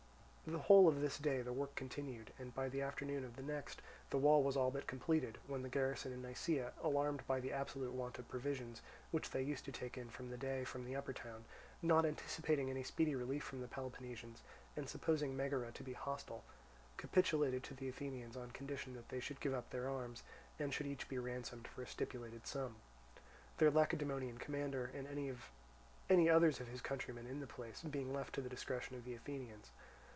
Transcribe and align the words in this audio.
The 0.47 0.57
whole 0.59 0.89
of 0.89 0.99
this 0.99 1.17
day 1.17 1.41
the 1.41 1.53
work 1.53 1.75
continued, 1.75 2.33
and 2.37 2.53
by 2.53 2.67
the 2.67 2.81
afternoon 2.81 3.23
of 3.23 3.37
the 3.37 3.41
next 3.41 3.81
the 4.09 4.17
wall 4.17 4.43
was 4.43 4.57
all 4.57 4.69
but 4.69 4.85
completed, 4.85 5.37
when 5.47 5.61
the 5.61 5.69
garrison 5.69 6.11
in 6.11 6.21
Nisaea, 6.23 6.73
alarmed 6.81 7.25
by 7.25 7.39
the 7.39 7.53
absolute 7.53 7.93
want 7.93 8.19
of 8.19 8.27
provisions, 8.27 8.81
which 9.11 9.29
they 9.29 9.41
used 9.43 9.63
to 9.65 9.71
take 9.71 9.97
in 9.97 10.09
for 10.09 10.23
the 10.23 10.35
day 10.35 10.65
from 10.65 10.83
the 10.83 10.93
upper 10.95 11.13
town, 11.13 11.45
not 11.81 12.05
anticipating 12.05 12.69
any 12.69 12.83
speedy 12.83 13.15
relief 13.15 13.43
from 13.45 13.61
the 13.61 13.67
Peloponnesians, 13.69 14.43
and 14.75 14.89
supposing 14.89 15.37
Megara 15.37 15.71
to 15.71 15.83
be 15.83 15.93
hostile, 15.93 16.43
capitulated 16.97 17.63
to 17.63 17.73
the 17.73 17.87
Athenians 17.87 18.35
on 18.35 18.51
condition 18.51 18.93
that 18.95 19.07
they 19.07 19.21
should 19.21 19.39
give 19.39 19.53
up 19.53 19.69
their 19.69 19.89
arms, 19.89 20.21
and 20.59 20.73
should 20.73 20.87
each 20.87 21.07
be 21.07 21.17
ransomed 21.17 21.65
for 21.65 21.81
a 21.81 21.87
stipulated 21.87 22.45
sum; 22.45 22.75
their 23.57 23.71
Lacedaemonian 23.71 24.37
commander, 24.39 24.91
and 24.93 25.07
any 26.09 26.29
others 26.29 26.59
of 26.59 26.67
his 26.67 26.81
countrymen 26.81 27.25
in 27.25 27.39
the 27.39 27.47
place, 27.47 27.83
being 27.83 28.11
left 28.13 28.35
to 28.35 28.41
the 28.41 28.49
discretion 28.49 28.97
of 28.97 29.05
the 29.05 29.15
Athenians. 29.15 29.71